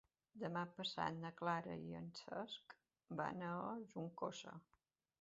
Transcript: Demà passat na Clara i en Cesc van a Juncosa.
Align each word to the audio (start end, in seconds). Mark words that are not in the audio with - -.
Demà 0.43 0.63
passat 0.79 1.19
na 1.25 1.31
Clara 1.43 1.77
i 1.91 1.95
en 2.01 2.09
Cesc 2.23 2.77
van 3.23 3.49
a 3.53 3.55
Juncosa. 3.95 4.61